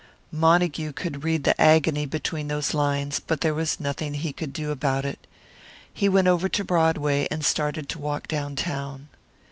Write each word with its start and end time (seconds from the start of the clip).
Montague 0.31 0.93
could 0.93 1.23
read 1.23 1.43
the 1.43 1.61
agony 1.61 2.07
between 2.07 2.47
those 2.47 2.73
lines; 2.73 3.19
but 3.19 3.41
there 3.41 3.53
was 3.53 3.79
nothing 3.79 4.15
he 4.15 4.33
could 4.33 4.51
do 4.51 4.71
about 4.71 5.05
it. 5.05 5.27
He 5.93 6.09
went 6.09 6.27
over 6.27 6.49
to 6.49 6.63
Broadway, 6.63 7.27
and 7.29 7.45
started 7.45 7.87
to 7.89 7.99
walk 7.99 8.27
down 8.27 8.55
town. 8.55 9.09